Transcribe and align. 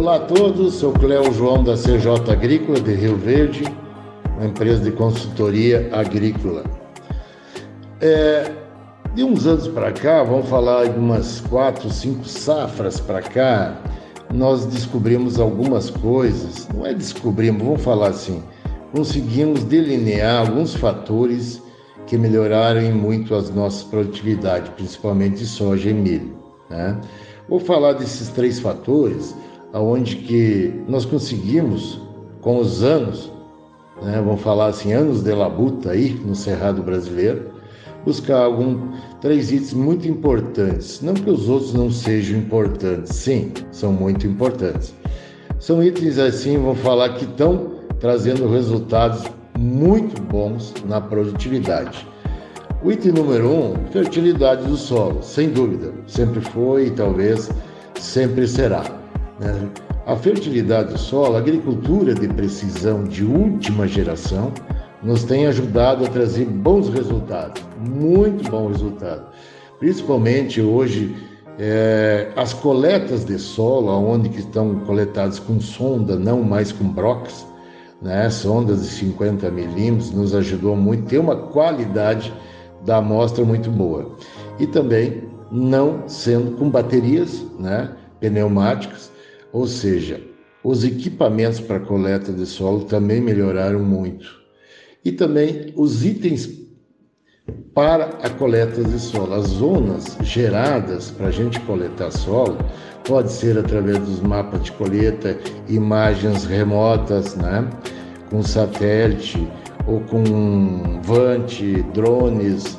Olá 0.00 0.16
a 0.16 0.20
todos, 0.20 0.76
sou 0.76 0.94
Cléo 0.94 1.30
João 1.30 1.62
da 1.62 1.74
CJ 1.74 2.32
Agrícola 2.32 2.80
de 2.80 2.94
Rio 2.94 3.18
Verde, 3.18 3.64
uma 4.34 4.46
empresa 4.46 4.82
de 4.82 4.92
consultoria 4.92 5.90
agrícola. 5.92 6.64
É, 8.00 8.50
de 9.14 9.22
uns 9.22 9.46
anos 9.46 9.68
para 9.68 9.92
cá, 9.92 10.22
vamos 10.22 10.48
falar 10.48 10.86
de 10.86 10.98
umas 10.98 11.42
quatro, 11.42 11.90
cinco 11.90 12.24
safras 12.24 12.98
para 12.98 13.20
cá, 13.20 13.78
nós 14.32 14.64
descobrimos 14.64 15.38
algumas 15.38 15.90
coisas, 15.90 16.66
não 16.74 16.86
é 16.86 16.94
descobrimos, 16.94 17.62
vamos 17.62 17.82
falar 17.82 18.08
assim, 18.08 18.42
conseguimos 18.94 19.64
delinear 19.64 20.48
alguns 20.48 20.74
fatores 20.74 21.62
que 22.06 22.16
melhoraram 22.16 22.90
muito 22.92 23.34
as 23.34 23.50
nossas 23.50 23.82
produtividades, 23.82 24.70
principalmente 24.70 25.40
de 25.40 25.46
soja 25.46 25.90
e 25.90 25.92
milho. 25.92 26.34
Né? 26.70 26.98
Vou 27.46 27.60
falar 27.60 27.92
desses 27.92 28.30
três 28.30 28.58
fatores 28.58 29.34
aonde 29.72 30.16
que 30.16 30.72
nós 30.88 31.04
conseguimos, 31.04 32.00
com 32.40 32.58
os 32.58 32.82
anos, 32.82 33.30
né, 34.02 34.20
vamos 34.24 34.40
falar 34.40 34.66
assim, 34.66 34.92
anos 34.92 35.22
de 35.22 35.32
labuta 35.32 35.90
aí 35.90 36.14
no 36.24 36.34
Cerrado 36.34 36.82
Brasileiro, 36.82 37.50
buscar 38.04 38.44
algum 38.44 38.92
três 39.20 39.52
itens 39.52 39.74
muito 39.74 40.08
importantes. 40.08 41.00
Não 41.02 41.14
que 41.14 41.30
os 41.30 41.48
outros 41.48 41.74
não 41.74 41.90
sejam 41.90 42.38
importantes, 42.38 43.14
sim, 43.14 43.52
são 43.70 43.92
muito 43.92 44.26
importantes. 44.26 44.94
São 45.58 45.82
itens 45.82 46.18
assim, 46.18 46.56
vamos 46.56 46.80
falar 46.80 47.10
que 47.10 47.24
estão 47.24 47.80
trazendo 47.98 48.48
resultados 48.48 49.24
muito 49.58 50.20
bons 50.22 50.72
na 50.86 51.00
produtividade. 51.00 52.06
O 52.82 52.90
item 52.90 53.12
número 53.12 53.46
um, 53.46 53.74
fertilidade 53.92 54.66
do 54.66 54.74
solo, 54.74 55.22
sem 55.22 55.50
dúvida, 55.50 55.92
sempre 56.06 56.40
foi 56.40 56.86
e 56.86 56.90
talvez 56.90 57.50
sempre 57.94 58.48
será. 58.48 58.99
Né? 59.40 59.70
A 60.06 60.14
fertilidade 60.14 60.92
do 60.92 60.98
solo, 60.98 61.36
a 61.36 61.38
agricultura 61.38 62.14
de 62.14 62.28
precisão 62.28 63.04
de 63.04 63.24
última 63.24 63.88
geração, 63.88 64.52
nos 65.02 65.24
tem 65.24 65.46
ajudado 65.46 66.04
a 66.04 66.08
trazer 66.08 66.44
bons 66.44 66.88
resultados, 66.90 67.62
muito 67.78 68.48
bom 68.50 68.68
resultado. 68.68 69.26
Principalmente 69.78 70.60
hoje, 70.60 71.16
é, 71.58 72.30
as 72.36 72.52
coletas 72.52 73.24
de 73.24 73.38
solo, 73.38 73.90
onde 73.90 74.28
que 74.28 74.40
estão 74.40 74.80
coletadas 74.80 75.38
com 75.38 75.58
sonda, 75.58 76.16
não 76.16 76.42
mais 76.42 76.70
com 76.70 76.84
brocas, 76.84 77.46
né? 78.00 78.28
sondas 78.28 78.82
de 78.82 78.88
50 78.88 79.50
milímetros, 79.50 80.10
nos 80.10 80.34
ajudou 80.34 80.76
muito, 80.76 81.04
ter 81.04 81.18
uma 81.18 81.36
qualidade 81.36 82.32
da 82.84 82.98
amostra 82.98 83.44
muito 83.44 83.70
boa. 83.70 84.16
E 84.58 84.66
também 84.66 85.22
não 85.50 86.08
sendo 86.08 86.56
com 86.56 86.68
baterias 86.68 87.42
né? 87.58 87.90
pneumáticas, 88.20 89.10
ou 89.52 89.66
seja, 89.66 90.20
os 90.62 90.84
equipamentos 90.84 91.60
para 91.60 91.80
coleta 91.80 92.32
de 92.32 92.46
solo 92.46 92.84
também 92.84 93.20
melhoraram 93.20 93.80
muito. 93.80 94.40
E 95.04 95.10
também 95.10 95.72
os 95.74 96.04
itens 96.04 96.60
para 97.74 98.18
a 98.22 98.30
coleta 98.30 98.82
de 98.82 98.98
solo. 98.98 99.34
As 99.34 99.46
zonas 99.46 100.16
geradas 100.22 101.10
para 101.10 101.28
a 101.28 101.30
gente 101.30 101.58
coletar 101.60 102.10
solo 102.10 102.58
pode 103.04 103.32
ser 103.32 103.58
através 103.58 103.98
dos 103.98 104.20
mapas 104.20 104.62
de 104.64 104.72
coleta, 104.72 105.38
imagens 105.68 106.44
remotas, 106.44 107.34
né? 107.36 107.68
com 108.30 108.42
satélite, 108.42 109.48
ou 109.86 110.00
com 110.00 111.00
VANT, 111.02 111.62
drones, 111.94 112.78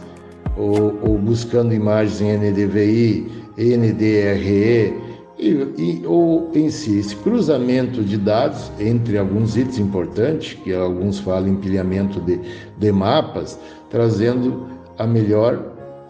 ou, 0.55 0.99
ou 1.01 1.17
buscando 1.17 1.73
imagens 1.73 2.21
em 2.21 2.37
NDVI, 2.37 3.31
NDRE, 3.57 5.00
e, 5.41 5.73
e, 5.77 6.05
ou 6.05 6.51
em 6.53 6.69
si, 6.69 6.99
esse 6.99 7.15
cruzamento 7.15 8.03
de 8.03 8.15
dados 8.15 8.71
entre 8.79 9.17
alguns 9.17 9.57
itens 9.57 9.79
importantes, 9.79 10.53
que 10.63 10.71
alguns 10.71 11.19
falam 11.19 11.49
empilhamento 11.49 12.21
de, 12.21 12.39
de 12.77 12.91
mapas, 12.91 13.59
trazendo 13.89 14.67
a 14.99 15.07
melhor 15.07 15.59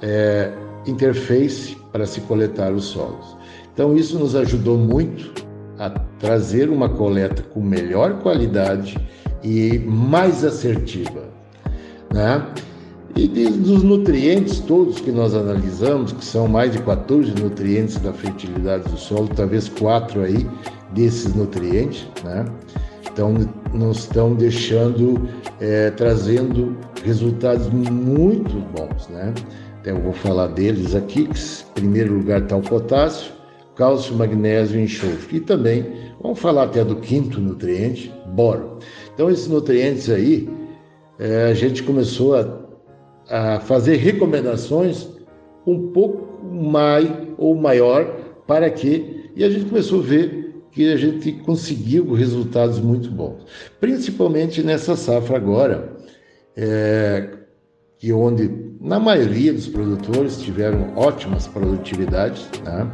é, 0.01 0.51
interface 0.85 1.77
para 1.93 2.05
se 2.05 2.19
coletar 2.21 2.73
os 2.73 2.85
solos. 2.85 3.37
Então, 3.73 3.95
isso 3.95 4.19
nos 4.19 4.35
ajudou 4.35 4.77
muito 4.77 5.31
a 5.79 5.89
trazer 6.19 6.69
uma 6.69 6.89
coleta 6.89 7.41
com 7.41 7.61
melhor 7.61 8.19
qualidade 8.19 8.97
e 9.41 9.79
mais 9.79 10.43
assertiva. 10.43 11.23
Né? 12.13 12.45
E 13.15 13.27
dos 13.27 13.83
nutrientes 13.83 14.59
todos 14.59 14.99
que 14.99 15.11
nós 15.11 15.33
analisamos, 15.35 16.11
que 16.11 16.23
são 16.23 16.47
mais 16.47 16.71
de 16.71 16.79
14 16.79 17.31
nutrientes 17.41 17.97
da 17.97 18.13
fertilidade 18.13 18.89
do 18.89 18.97
solo, 18.97 19.27
talvez 19.27 19.67
quatro 19.69 20.21
aí 20.21 20.47
desses 20.93 21.33
nutrientes, 21.33 22.07
né? 22.23 22.45
Então, 23.11 23.33
nos 23.73 23.99
estão 23.99 24.33
deixando, 24.33 25.27
é, 25.59 25.91
trazendo 25.91 26.77
resultados 27.03 27.67
muito 27.69 28.59
bons, 28.75 29.07
né? 29.09 29.33
Então, 29.81 29.97
eu 29.97 30.01
vou 30.01 30.13
falar 30.13 30.47
deles 30.47 30.95
aqui, 30.95 31.27
que 31.27 31.39
em 31.39 31.73
primeiro 31.73 32.13
lugar 32.13 32.41
está 32.41 32.55
o 32.55 32.61
potássio, 32.61 33.33
cálcio, 33.75 34.15
magnésio 34.15 34.79
e 34.79 34.83
enxofre. 34.83 35.37
E 35.37 35.39
também, 35.41 35.85
vamos 36.21 36.39
falar 36.39 36.63
até 36.63 36.85
do 36.85 36.95
quinto 36.97 37.41
nutriente, 37.41 38.13
boro. 38.33 38.77
Então, 39.13 39.29
esses 39.29 39.47
nutrientes 39.47 40.09
aí, 40.09 40.47
é, 41.19 41.45
a 41.45 41.53
gente 41.53 41.83
começou 41.83 42.35
a 42.35 42.60
a 43.29 43.59
fazer 43.59 43.97
recomendações 43.97 45.07
um 45.65 45.91
pouco 45.91 46.43
mais 46.45 47.09
ou 47.37 47.55
maior 47.55 48.05
para 48.47 48.69
que 48.69 49.31
e 49.35 49.43
a 49.43 49.49
gente 49.49 49.65
começou 49.65 49.99
a 49.99 50.03
ver 50.03 50.41
que 50.71 50.91
a 50.91 50.95
gente 50.95 51.31
conseguiu 51.33 52.13
resultados 52.13 52.79
muito 52.79 53.11
bons, 53.11 53.45
principalmente 53.79 54.63
nessa 54.63 54.95
safra 54.95 55.35
agora, 55.35 55.97
é, 56.55 57.29
que 57.97 58.11
onde 58.13 58.49
na 58.79 58.99
maioria 58.99 59.53
dos 59.53 59.67
produtores 59.67 60.41
tiveram 60.41 60.93
ótimas 60.95 61.47
produtividades, 61.47 62.49
né? 62.63 62.89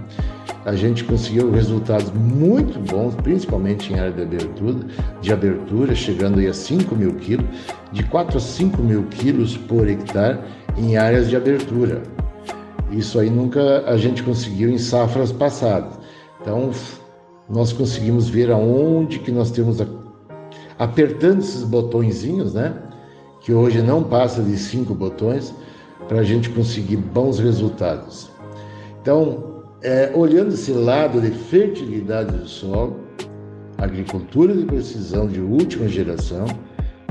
A 0.67 0.75
gente 0.75 1.05
conseguiu 1.05 1.50
resultados 1.50 2.11
muito 2.11 2.78
bons, 2.91 3.16
principalmente 3.16 3.94
em 3.94 4.00
área 4.00 4.11
de 4.11 4.22
abertura, 4.22 4.79
de 5.22 5.31
abertura 5.31 5.95
chegando 5.95 6.39
aí 6.39 6.47
a 6.47 6.53
5 6.53 6.94
mil 6.94 7.13
quilos, 7.13 7.45
de 7.94 8.03
4 8.03 8.38
a 8.38 8.41
5 8.41 8.81
mil 8.81 9.03
quilos 9.03 9.56
por 9.56 9.88
hectare 9.88 10.39
em 10.77 10.97
áreas 10.97 11.29
de 11.29 11.38
abertura. 11.38 12.03
Isso 12.91 13.17
aí 13.17 13.29
nunca 13.29 13.85
a 13.88 13.95
gente 13.95 14.22
conseguiu 14.22 14.69
em 14.69 14.77
safras 14.77 15.31
passadas. 15.31 15.97
Então, 16.41 16.72
nós 17.50 17.72
conseguimos 17.72 18.27
ver 18.27 18.51
aonde 18.51 19.19
que 19.19 19.31
nós 19.31 19.50
temos 19.51 19.80
a, 19.80 19.86
apertando 20.77 21.39
esses 21.39 21.63
botõezinhos, 21.63 22.53
né? 22.53 22.74
Que 23.39 23.53
hoje 23.53 23.81
não 23.81 24.03
passa 24.03 24.44
de 24.44 24.57
cinco 24.57 24.94
botões 24.94 25.56
para 26.09 26.19
a 26.19 26.24
gente 26.24 26.50
conseguir 26.50 26.97
bons 26.97 27.39
resultados. 27.39 28.30
Então, 29.01 29.56
é, 29.88 30.12
olhando 30.13 30.54
esse 30.54 30.74
lado 30.74 31.22
de 31.22 31.31
fertilidade 31.31 32.36
do 32.36 32.45
solo, 32.45 33.00
agricultura 33.78 34.54
de 34.54 34.66
precisão 34.66 35.28
de 35.28 35.39
última 35.39 35.88
geração, 35.88 36.45